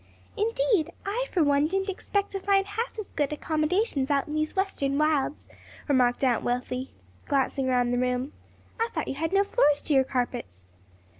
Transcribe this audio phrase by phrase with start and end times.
[0.35, 4.55] "Indeed, I, for one, didn't expect to find half as good accommodations out in these
[4.55, 5.47] western wilds,"
[5.87, 6.89] remarked Aunt Wealthy,
[7.27, 8.33] glancing round the room.
[8.79, 10.63] "I thought you had no floors to your carpets."